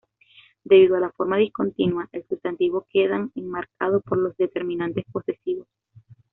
Debido 0.63 0.95
a 0.95 0.99
la 0.99 1.11
forma 1.11 1.37
discontinua, 1.37 2.09
el 2.11 2.25
sustantivo 2.27 2.87
quedan 2.89 3.31
enmarcado 3.35 4.01
por 4.01 4.17
los 4.17 4.35
determinantes 4.35 5.05
posesivos. 5.11 5.67